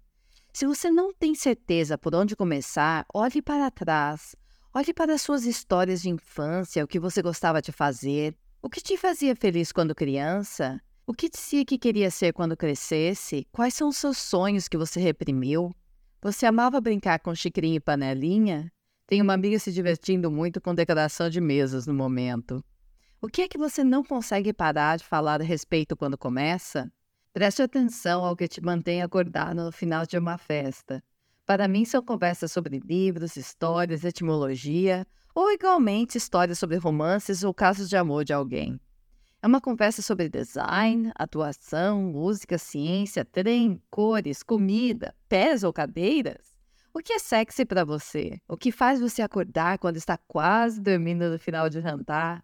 Se 0.57 0.67
você 0.67 0.91
não 0.91 1.13
tem 1.13 1.35
certeza 1.35 1.99
por 1.99 2.15
onde 2.15 2.35
começar, 2.35 3.05
olhe 3.13 3.43
para 3.43 3.71
trás. 3.71 4.35
Olhe 4.73 4.95
para 4.95 5.19
suas 5.19 5.45
histórias 5.45 6.01
de 6.01 6.09
infância, 6.09 6.83
o 6.83 6.89
que 6.89 6.99
você 6.99 7.21
gostava 7.21 7.61
de 7.61 7.71
fazer, 7.71 8.35
o 8.63 8.71
que 8.71 8.81
te 8.81 8.97
fazia 8.97 9.37
feliz 9.37 9.71
quando 9.71 9.95
criança, 9.95 10.81
o 11.07 11.13
que 11.13 11.29
dizia 11.29 11.63
que 11.63 11.77
queria 11.77 12.11
ser 12.11 12.33
quando 12.33 12.57
crescesse, 12.57 13.47
quais 13.53 13.75
são 13.75 13.91
os 13.91 13.99
seus 13.99 14.17
sonhos 14.17 14.67
que 14.67 14.79
você 14.79 14.99
reprimiu. 14.99 15.75
Você 16.23 16.47
amava 16.47 16.81
brincar 16.81 17.19
com 17.19 17.35
xicrinha 17.35 17.77
e 17.77 17.81
panelinha? 17.81 18.73
Tem 19.07 19.21
uma 19.21 19.35
amiga 19.35 19.59
se 19.59 19.71
divertindo 19.71 20.31
muito 20.31 20.59
com 20.59 20.75
decoração 20.75 21.29
de 21.29 21.39
mesas 21.39 21.87
no 21.87 21.93
momento. 21.93 22.65
O 23.21 23.29
que 23.29 23.43
é 23.43 23.49
que 23.49 23.59
você 23.59 23.85
não 23.85 24.03
consegue 24.03 24.55
parar 24.55 24.97
de 24.97 25.05
falar 25.05 25.39
a 25.43 25.45
respeito 25.45 25.95
quando 25.95 26.17
começa? 26.17 26.91
Preste 27.37 27.61
atenção 27.61 28.25
ao 28.25 28.35
que 28.35 28.49
te 28.49 28.62
mantém 28.62 29.02
acordado 29.02 29.62
no 29.62 29.71
final 29.71 30.07
de 30.07 30.16
uma 30.16 30.38
festa. 30.38 31.05
Para 31.45 31.69
mim, 31.69 31.85
são 31.85 32.02
conversas 32.02 32.50
sobre 32.50 32.81
livros, 32.83 33.37
histórias, 33.37 34.05
etimologia, 34.05 35.07
ou 35.35 35.52
igualmente 35.52 36.16
histórias 36.16 36.59
sobre 36.59 36.78
romances 36.78 37.45
ou 37.45 37.52
casos 37.52 37.90
de 37.90 37.97
amor 37.99 38.25
de 38.25 38.33
alguém. 38.33 38.81
É 39.43 39.47
uma 39.47 39.61
conversa 39.61 40.00
sobre 40.00 40.31
design, 40.31 41.12
atuação, 41.14 42.05
música, 42.05 42.57
ciência, 42.57 43.23
trem, 43.23 43.83
cores, 43.90 44.43
comida, 44.43 45.14
pés 45.28 45.62
ou 45.62 45.75
cadeiras. 45.75 46.57
O 46.90 47.00
que 47.00 47.12
é 47.12 47.19
sexy 47.19 47.66
para 47.66 47.85
você? 47.85 48.40
O 48.49 48.57
que 48.57 48.73
faz 48.73 48.99
você 48.99 49.21
acordar 49.21 49.76
quando 49.76 49.99
está 49.99 50.16
quase 50.16 50.81
dormindo 50.81 51.28
no 51.28 51.38
final 51.38 51.69
de 51.69 51.83
jantar? 51.83 52.43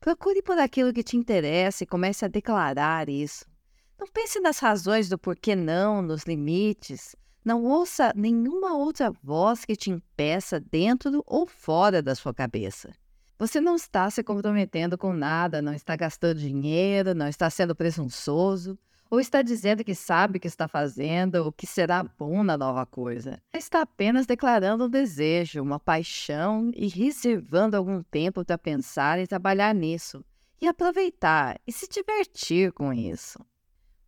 Procure 0.00 0.42
por 0.42 0.58
aquilo 0.58 0.92
que 0.92 1.02
te 1.02 1.16
interessa 1.16 1.84
e 1.84 1.86
comece 1.86 2.26
a 2.26 2.28
declarar 2.28 3.08
isso. 3.08 3.53
Não 3.98 4.06
pense 4.06 4.40
nas 4.40 4.58
razões 4.58 5.08
do 5.08 5.18
porquê 5.18 5.54
não, 5.54 6.02
nos 6.02 6.24
limites. 6.24 7.14
Não 7.44 7.64
ouça 7.64 8.12
nenhuma 8.16 8.76
outra 8.76 9.10
voz 9.22 9.64
que 9.64 9.76
te 9.76 9.90
impeça 9.90 10.58
dentro 10.58 11.22
ou 11.26 11.46
fora 11.46 12.02
da 12.02 12.14
sua 12.14 12.32
cabeça. 12.32 12.92
Você 13.38 13.60
não 13.60 13.76
está 13.76 14.08
se 14.10 14.22
comprometendo 14.22 14.96
com 14.96 15.12
nada, 15.12 15.60
não 15.60 15.74
está 15.74 15.96
gastando 15.96 16.38
dinheiro, 16.38 17.14
não 17.14 17.28
está 17.28 17.50
sendo 17.50 17.74
presunçoso, 17.74 18.78
ou 19.10 19.20
está 19.20 19.42
dizendo 19.42 19.84
que 19.84 19.94
sabe 19.94 20.38
o 20.38 20.40
que 20.40 20.46
está 20.46 20.66
fazendo, 20.66 21.36
ou 21.36 21.52
que 21.52 21.66
será 21.66 22.02
bom 22.02 22.42
na 22.42 22.56
nova 22.56 22.86
coisa. 22.86 23.40
Está 23.52 23.82
apenas 23.82 24.26
declarando 24.26 24.86
um 24.86 24.88
desejo, 24.88 25.62
uma 25.62 25.78
paixão 25.78 26.70
e 26.74 26.88
reservando 26.88 27.76
algum 27.76 28.02
tempo 28.02 28.44
para 28.44 28.56
pensar 28.56 29.18
e 29.18 29.26
trabalhar 29.26 29.74
nisso, 29.74 30.24
e 30.60 30.66
aproveitar 30.66 31.60
e 31.66 31.72
se 31.72 31.88
divertir 31.88 32.72
com 32.72 32.92
isso. 32.92 33.38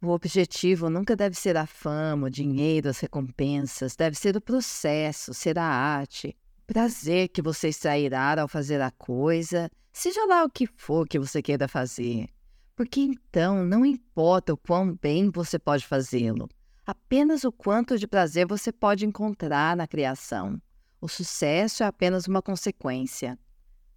O 0.02 0.10
objetivo 0.10 0.90
nunca 0.90 1.16
deve 1.16 1.34
ser 1.36 1.56
a 1.56 1.66
fama, 1.66 2.26
o 2.26 2.30
dinheiro, 2.30 2.88
as 2.88 3.00
recompensas, 3.00 3.96
deve 3.96 4.16
ser 4.16 4.36
o 4.36 4.40
processo, 4.40 5.32
ser 5.32 5.58
a 5.58 5.64
arte, 5.64 6.36
prazer 6.66 7.28
que 7.28 7.40
você 7.40 7.68
extrairá 7.68 8.40
ao 8.40 8.48
fazer 8.48 8.80
a 8.80 8.90
coisa, 8.90 9.70
seja 9.92 10.24
lá 10.26 10.44
o 10.44 10.50
que 10.50 10.66
for 10.66 11.08
que 11.08 11.18
você 11.18 11.40
queira 11.40 11.66
fazer. 11.66 12.28
Porque 12.74 13.00
então 13.00 13.64
não 13.64 13.86
importa 13.86 14.52
o 14.52 14.56
quão 14.56 14.94
bem 14.94 15.30
você 15.30 15.58
pode 15.58 15.86
fazê-lo, 15.86 16.46
apenas 16.84 17.44
o 17.44 17.50
quanto 17.50 17.96
de 17.96 18.06
prazer 18.06 18.46
você 18.46 18.70
pode 18.70 19.06
encontrar 19.06 19.74
na 19.74 19.86
criação. 19.86 20.60
O 21.00 21.08
sucesso 21.08 21.82
é 21.82 21.86
apenas 21.86 22.26
uma 22.26 22.42
consequência. 22.42 23.38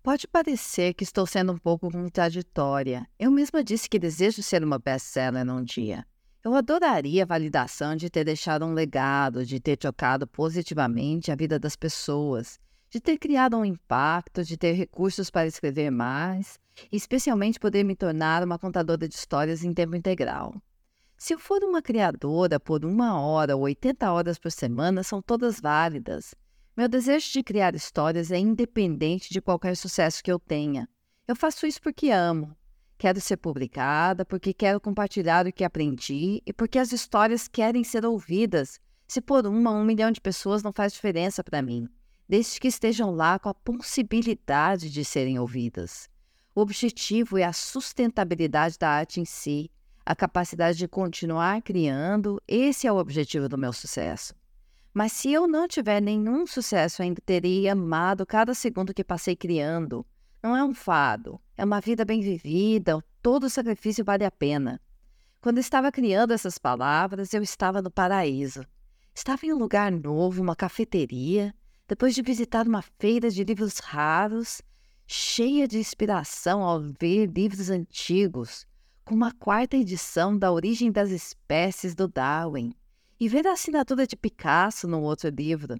Pode 0.01 0.29
parecer 0.29 0.94
que 0.94 1.03
estou 1.03 1.27
sendo 1.27 1.51
um 1.51 1.58
pouco 1.58 1.91
contraditória. 1.91 3.06
Eu 3.20 3.29
mesma 3.29 3.62
disse 3.62 3.89
que 3.89 4.00
desejo 4.00 4.41
ser 4.41 4.63
uma 4.63 4.79
best-seller 4.79 5.44
num 5.44 5.62
dia. 5.62 6.06
Eu 6.41 6.56
adoraria 6.56 7.24
a 7.24 7.25
validação 7.25 7.98
de 7.98 8.10
ter 8.10 8.24
deixado 8.24 8.65
um 8.65 8.74
legado, 8.74 9.46
de 9.46 9.60
ter 9.60 9.75
tocado 9.75 10.25
positivamente 10.25 11.34
a 11.34 11.36
vida 11.36 11.60
das 11.60 11.75
pessoas, 11.75 12.58
de 12.89 13.01
ter 13.01 13.18
criado 13.18 13.58
um 13.58 13.65
impacto, 13.65 14.41
de 14.41 14.56
ter 14.56 14.72
recursos 14.72 15.29
para 15.29 15.48
escrever 15.48 15.91
mais, 15.91 16.58
e 16.89 16.96
especialmente 16.96 17.60
poder 17.60 17.84
me 17.84 17.94
tornar 17.94 18.41
uma 18.41 18.58
contadora 18.58 19.06
de 19.06 19.13
histórias 19.13 19.65
em 19.65 19.74
tempo 19.74 19.98
integral. 19.98 20.56
Se 21.18 21.34
eu 21.34 21.39
for 21.39 21.62
uma 21.62 21.82
criadora 21.82 22.58
por 22.58 22.86
uma 22.86 23.20
hora 23.20 23.53
ou 23.53 23.63
80 23.63 24.10
horas 24.10 24.39
por 24.39 24.50
semana, 24.50 25.03
são 25.03 25.22
todas 25.22 25.60
válidas. 25.60 26.34
Meu 26.79 26.88
desejo 26.88 27.29
de 27.33 27.43
criar 27.43 27.75
histórias 27.75 28.31
é 28.31 28.39
independente 28.39 29.33
de 29.33 29.41
qualquer 29.41 29.75
sucesso 29.75 30.24
que 30.24 30.31
eu 30.31 30.39
tenha. 30.39 30.88
Eu 31.27 31.36
faço 31.36 31.67
isso 31.67 31.81
porque 31.81 32.09
amo, 32.09 32.55
Quero 32.98 33.19
ser 33.19 33.36
publicada 33.36 34.24
porque 34.24 34.53
quero 34.53 34.79
compartilhar 34.79 35.45
o 35.45 35.51
que 35.51 35.65
aprendi 35.65 36.41
e 36.45 36.53
porque 36.53 36.79
as 36.79 36.93
histórias 36.93 37.50
querem 37.50 37.83
ser 37.83 38.05
ouvidas. 38.05 38.79
Se 39.09 39.19
por 39.19 39.45
uma 39.45 39.71
um 39.71 39.83
milhão 39.83 40.09
de 40.09 40.21
pessoas 40.21 40.63
não 40.63 40.71
faz 40.71 40.93
diferença 40.93 41.43
para 41.43 41.62
mim, 41.62 41.86
desde 42.29 42.57
que 42.62 42.69
estejam 42.69 43.13
lá 43.13 43.38
com 43.38 43.50
a 43.50 43.53
possibilidade 43.53 44.89
de 44.89 45.03
serem 45.03 45.38
ouvidas. 45.38 46.09
O 46.55 46.62
objetivo 46.62 47.38
é 47.38 47.43
a 47.43 47.51
sustentabilidade 47.51 48.79
da 48.79 48.89
arte 48.89 49.19
em 49.19 49.25
si, 49.25 49.69
a 50.05 50.15
capacidade 50.15 50.77
de 50.77 50.88
continuar 50.88 51.62
criando, 51.62 52.41
esse 52.48 52.88
é 52.88 52.91
o 52.91 52.98
objetivo 52.98 53.50
do 53.50 53.57
meu 53.57 53.74
sucesso. 53.74 54.38
Mas 54.93 55.12
se 55.12 55.31
eu 55.31 55.48
não 55.48 55.67
tiver 55.67 56.01
nenhum 56.01 56.48
sucesso, 56.48 57.01
ainda 57.01 57.22
teria 57.24 57.74
amado 57.74 58.25
cada 58.25 58.53
segundo 58.53 58.93
que 58.93 59.03
passei 59.03 59.36
criando. 59.36 60.05
Não 60.41 60.55
é 60.55 60.63
um 60.63 60.74
fado, 60.74 61.39
é 61.55 61.63
uma 61.63 61.79
vida 61.79 62.03
bem 62.03 62.22
vivida, 62.22 63.03
todo 63.22 63.50
sacrifício 63.50 64.03
vale 64.03 64.25
a 64.25 64.31
pena. 64.31 64.81
Quando 65.41 65.60
estava 65.60 65.91
criando 65.91 66.34
essas 66.34 66.58
palavras, 66.58 67.34
eu 67.34 67.41
estava 67.41 67.81
no 67.81 67.91
paraíso. 67.91 68.65
Estava 69.13 69.46
em 69.46 69.53
um 69.53 69.58
lugar 69.58 69.91
novo, 69.91 70.41
uma 70.41 70.55
cafeteria, 70.55 71.53
depois 71.88 72.15
de 72.15 72.22
visitar 72.22 72.67
uma 72.67 72.81
feira 72.81 73.29
de 73.29 73.43
livros 73.43 73.79
raros, 73.79 74.62
cheia 75.05 75.67
de 75.67 75.77
inspiração 75.77 76.62
ao 76.62 76.79
ver 76.79 77.27
livros 77.27 77.69
antigos, 77.69 78.65
com 79.03 79.15
uma 79.15 79.34
quarta 79.34 79.75
edição 79.75 80.38
da 80.38 80.51
Origem 80.51 80.91
das 80.91 81.10
Espécies 81.10 81.96
do 81.96 82.08
Darwin, 82.08 82.74
e 83.20 83.28
ver 83.28 83.46
a 83.46 83.52
assinatura 83.52 84.08
de 84.08 84.16
Picasso 84.16 84.88
no 84.88 85.02
outro 85.02 85.30
livro. 85.30 85.76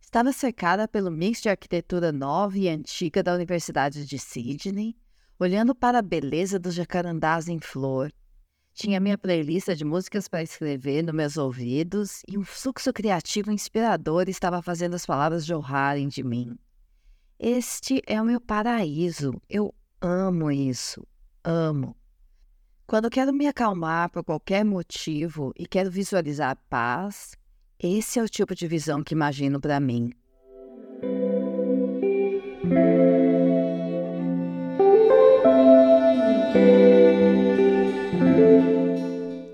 Estava 0.00 0.30
cercada 0.32 0.86
pelo 0.86 1.10
mix 1.10 1.40
de 1.40 1.48
arquitetura 1.48 2.12
nova 2.12 2.58
e 2.58 2.68
antiga 2.68 3.22
da 3.22 3.34
Universidade 3.34 4.04
de 4.04 4.18
Sydney, 4.18 4.94
olhando 5.38 5.74
para 5.74 6.00
a 6.00 6.02
beleza 6.02 6.58
dos 6.58 6.74
jacarandás 6.74 7.48
em 7.48 7.58
flor. 7.58 8.12
Tinha 8.74 9.00
minha 9.00 9.16
playlist 9.16 9.68
de 9.74 9.84
músicas 9.84 10.28
para 10.28 10.42
escrever 10.42 11.02
nos 11.02 11.14
meus 11.14 11.36
ouvidos 11.36 12.22
e 12.28 12.36
um 12.36 12.44
fluxo 12.44 12.92
criativo 12.92 13.50
inspirador 13.50 14.28
estava 14.28 14.60
fazendo 14.60 14.94
as 14.94 15.06
palavras 15.06 15.46
jorrarem 15.46 16.08
de 16.08 16.22
mim. 16.22 16.58
Este 17.38 18.02
é 18.06 18.20
o 18.20 18.24
meu 18.24 18.40
paraíso. 18.40 19.40
Eu 19.48 19.74
amo 20.00 20.50
isso. 20.50 21.06
Amo. 21.42 21.96
Quando 22.86 23.08
quero 23.08 23.32
me 23.32 23.46
acalmar 23.46 24.10
por 24.10 24.22
qualquer 24.22 24.64
motivo 24.64 25.52
e 25.56 25.66
quero 25.66 25.90
visualizar 25.90 26.56
paz, 26.68 27.36
esse 27.78 28.18
é 28.18 28.22
o 28.22 28.28
tipo 28.28 28.54
de 28.54 28.66
visão 28.66 29.02
que 29.02 29.14
imagino 29.14 29.60
para 29.60 29.80
mim. 29.80 30.12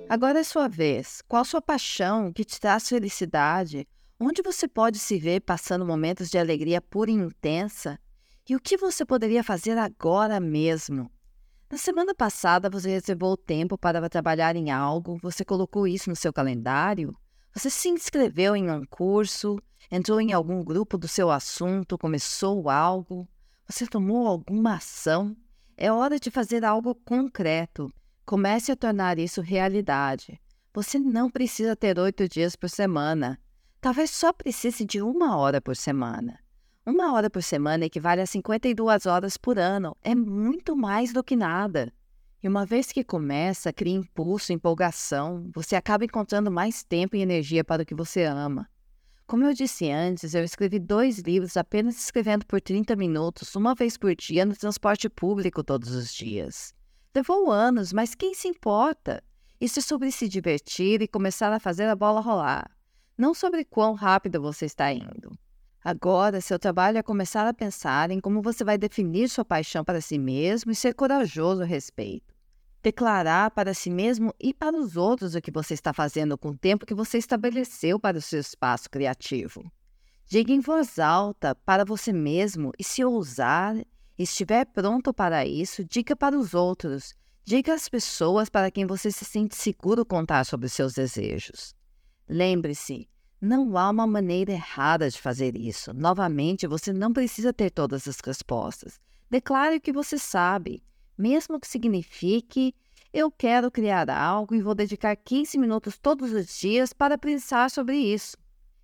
Agora 0.09 0.41
é 0.41 0.43
sua 0.43 0.69
vez. 0.69 1.23
Qual 1.29 1.45
sua 1.45 1.61
paixão 1.61 2.33
que 2.33 2.45
te 2.45 2.59
traz 2.59 2.89
felicidade? 2.89 3.87
Onde 4.19 4.43
você 4.43 4.67
pode 4.67 4.99
se 4.99 5.19
ver 5.19 5.43
passando 5.43 5.87
momentos 5.87 6.29
de 6.29 6.39
alegria 6.39 6.81
pura 6.81 7.11
e 7.11 7.15
intensa? 7.15 8.01
E 8.49 8.57
o 8.57 8.61
que 8.61 8.77
você 8.77 9.05
poderia 9.05 9.45
fazer 9.45 9.77
agora 9.79 10.41
mesmo? 10.41 11.11
Na 11.71 11.77
semana 11.77 12.15
passada, 12.15 12.71
você 12.71 12.89
reservou 12.89 13.37
tempo 13.37 13.77
para 13.77 14.09
trabalhar 14.09 14.57
em 14.57 14.71
algo, 14.71 15.19
você 15.23 15.45
colocou 15.45 15.87
isso 15.87 16.09
no 16.09 16.17
seu 16.17 16.33
calendário? 16.33 17.15
Você 17.53 17.69
se 17.69 17.91
inscreveu 17.91 18.57
em 18.57 18.71
um 18.71 18.87
curso, 18.87 19.59
entrou 19.91 20.19
em 20.19 20.33
algum 20.33 20.65
grupo 20.65 20.97
do 20.97 21.07
seu 21.07 21.31
assunto, 21.31 21.99
começou 21.99 22.71
algo? 22.71 23.29
Você 23.69 23.87
tomou 23.87 24.27
alguma 24.27 24.77
ação? 24.77 25.37
É 25.77 25.93
hora 25.93 26.19
de 26.19 26.31
fazer 26.31 26.65
algo 26.65 26.95
concreto. 26.95 27.93
Comece 28.25 28.73
a 28.73 28.77
tornar 28.77 29.19
isso 29.19 29.43
realidade. 29.43 30.41
Você 30.73 30.99
não 30.99 31.31
precisa 31.31 31.77
ter 31.77 31.99
oito 31.99 32.27
dias 32.27 32.57
por 32.57 32.71
semana. 32.71 33.39
Talvez 33.79 34.11
só 34.11 34.33
precise 34.33 34.87
de 34.87 35.03
uma 35.03 35.37
hora 35.37 35.61
por 35.61 35.77
semana. 35.77 36.39
Uma 36.89 37.13
hora 37.13 37.29
por 37.29 37.43
semana 37.43 37.85
equivale 37.85 38.23
a 38.23 38.27
52 38.27 39.05
horas 39.05 39.37
por 39.37 39.59
ano. 39.59 39.95
É 40.03 40.15
muito 40.15 40.75
mais 40.75 41.13
do 41.13 41.23
que 41.23 41.37
nada. 41.37 41.93
E 42.43 42.49
uma 42.49 42.65
vez 42.65 42.91
que 42.91 43.05
começa, 43.05 43.71
cria 43.75 43.95
impulso, 43.95 44.55
empolgação, 44.55 45.51
você 45.55 45.77
acaba 45.77 46.07
encontrando 46.07 46.51
mais 46.51 46.83
tempo 46.83 47.15
e 47.15 47.21
energia 47.21 47.63
para 47.63 47.83
o 47.83 47.85
que 47.85 47.95
você 47.95 48.25
ama. 48.25 48.67
Como 49.27 49.45
eu 49.45 49.53
disse 49.53 49.91
antes, 49.91 50.33
eu 50.33 50.43
escrevi 50.43 50.79
dois 50.79 51.19
livros 51.19 51.59
apenas 51.59 51.99
escrevendo 51.99 52.47
por 52.47 52.59
30 52.59 52.97
minutos, 52.97 53.55
uma 53.55 53.75
vez 53.75 53.99
por 53.99 54.15
dia, 54.15 54.47
no 54.47 54.57
transporte 54.57 55.11
público 55.11 55.63
todos 55.63 55.91
os 55.91 56.11
dias. 56.15 56.73
Levou 57.15 57.51
anos, 57.51 57.93
mas 57.93 58.15
quem 58.15 58.33
se 58.33 58.49
importa? 58.49 59.23
Isso 59.61 59.79
é 59.79 59.83
sobre 59.83 60.11
se 60.11 60.27
divertir 60.27 61.03
e 61.03 61.07
começar 61.07 61.53
a 61.53 61.61
fazer 61.61 61.87
a 61.87 61.95
bola 61.95 62.23
rolar, 62.23 62.71
não 63.15 63.35
sobre 63.35 63.63
quão 63.63 63.93
rápido 63.93 64.41
você 64.41 64.65
está 64.65 64.91
indo. 64.91 65.39
Agora, 65.83 66.41
seu 66.41 66.59
trabalho 66.59 66.99
é 66.99 67.03
começar 67.03 67.47
a 67.47 67.55
pensar 67.55 68.11
em 68.11 68.21
como 68.21 68.43
você 68.43 68.65
vai 68.65 68.77
definir 68.77 69.29
sua 69.29 69.45
paixão 69.45 69.85
para 69.85 70.01
si 70.01 70.19
mesmo 70.19 70.73
e 70.73 70.75
ser 70.75 70.95
corajoso 70.95 71.63
a 71.63 71.67
respeito. 71.67 72.35
Declarar 72.83 73.51
para 73.53 73.75
si 73.75 73.91
mesmo 73.91 74.35
e 74.41 74.53
para 74.53 74.77
os 74.77 74.97
outros 74.97 75.35
o 75.35 75.41
que 75.41 75.51
você 75.51 75.75
está 75.75 75.93
fazendo 75.93 76.37
com 76.37 76.51
o 76.51 76.57
tempo 76.59 76.87
que 76.87 76.95
você 76.95 77.19
estabeleceu 77.19 77.99
para 77.99 78.19
o 78.19 78.23
seu 78.23 78.41
espaço 78.41 78.91
criativo. 78.91 79.71
Diga 80.27 80.53
em 80.53 80.61
voz 80.61 80.99
alta 80.99 81.55
para 81.55 81.85
você 81.85 82.13
mesmo 82.13 82.73
e, 82.79 82.85
se 82.85 83.05
ousar, 83.05 83.75
estiver 84.19 84.67
pronto 84.67 85.13
para 85.15 85.47
isso, 85.47 85.85
diga 85.85 86.15
para 86.15 86.39
os 86.39 86.55
outros. 86.55 87.15
Diga 87.45 87.73
às 87.73 87.89
pessoas 87.89 88.51
para 88.51 88.71
quem 88.71 88.85
você 88.85 89.11
se 89.11 89.25
sente 89.25 89.57
seguro 89.57 90.05
contar 90.05 90.45
sobre 90.45 90.69
seus 90.69 90.93
desejos. 90.93 91.75
Lembre-se, 92.29 93.09
não 93.41 93.77
há 93.77 93.91
uma 93.91 94.07
maneira 94.07 94.53
errada 94.53 95.09
de 95.09 95.21
fazer 95.21 95.57
isso. 95.57 95.93
Novamente, 95.95 96.67
você 96.67 96.93
não 96.93 97.13
precisa 97.13 97.53
ter 97.53 97.71
todas 97.71 98.09
as 98.09 98.19
respostas. 98.21 99.01
Declare 99.31 99.77
o 99.77 99.81
que 99.81 99.93
você 99.93 100.19
sabe, 100.19 100.83
mesmo 101.17 101.61
que 101.61 101.69
signifique 101.69 102.75
eu 103.13 103.31
quero 103.31 103.71
criar 103.71 104.11
algo 104.11 104.55
e 104.55 104.61
vou 104.61 104.75
dedicar 104.75 105.17
15 105.17 105.57
minutos 105.59 105.99
todos 105.99 106.33
os 106.33 106.59
dias 106.59 106.93
para 106.93 107.17
pensar 107.17 107.71
sobre 107.71 107.97
isso. 107.97 108.37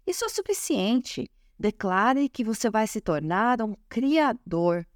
Isso 0.06 0.24
é 0.24 0.28
suficiente. 0.28 1.30
Declare 1.58 2.28
que 2.28 2.42
você 2.42 2.70
vai 2.70 2.86
se 2.86 3.00
tornar 3.00 3.60
um 3.60 3.74
criador. 3.88 4.86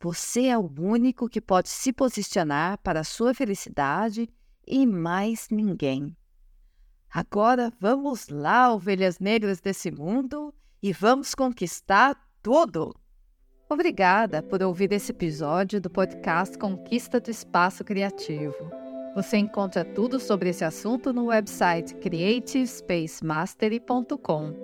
Você 0.00 0.46
é 0.46 0.58
o 0.58 0.70
único 0.78 1.28
que 1.28 1.40
pode 1.40 1.68
se 1.68 1.92
posicionar 1.92 2.78
para 2.78 3.00
a 3.00 3.04
sua 3.04 3.34
felicidade 3.34 4.28
e 4.66 4.86
mais 4.86 5.48
ninguém. 5.50 6.14
Agora 7.12 7.72
vamos 7.80 8.28
lá, 8.28 8.72
ovelhas 8.72 9.18
negras 9.18 9.60
desse 9.60 9.90
mundo, 9.90 10.54
e 10.82 10.92
vamos 10.92 11.34
conquistar 11.34 12.16
tudo! 12.42 12.94
Obrigada 13.68 14.42
por 14.42 14.62
ouvir 14.62 14.90
esse 14.92 15.12
episódio 15.12 15.78
do 15.80 15.90
podcast 15.90 16.56
Conquista 16.56 17.20
do 17.20 17.30
Espaço 17.30 17.84
Criativo. 17.84 18.70
Você 19.14 19.36
encontra 19.36 19.84
tudo 19.84 20.18
sobre 20.20 20.48
esse 20.50 20.64
assunto 20.64 21.12
no 21.12 21.26
website 21.26 21.94
creativespacemastery.com. 21.96 24.54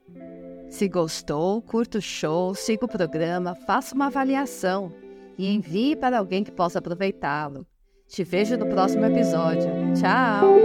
Se 0.68 0.88
gostou, 0.88 1.62
curta 1.62 1.98
o 1.98 2.02
show, 2.02 2.54
siga 2.54 2.84
o 2.84 2.88
programa, 2.88 3.54
faça 3.54 3.94
uma 3.94 4.06
avaliação 4.06 4.92
e 5.38 5.48
envie 5.54 5.96
para 5.96 6.18
alguém 6.18 6.42
que 6.42 6.50
possa 6.50 6.78
aproveitá-lo. 6.78 7.66
Te 8.08 8.22
vejo 8.24 8.56
no 8.56 8.66
próximo 8.66 9.04
episódio. 9.04 9.70
Tchau! 9.94 10.56